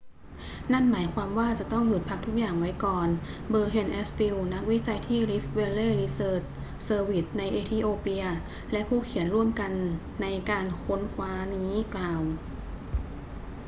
[0.73, 3.07] นั่นหมายความว่าจะต้องหยุดพักทุกอย่างไว้ก่อน
[3.51, 6.45] berhane asfaw นักวิจัยที่ rift vally research
[6.87, 8.23] service ในเอธิโอเปีย
[8.71, 9.49] และผู้เขียนร่วม
[10.21, 12.21] ในการค้นคว้านี้กล่าว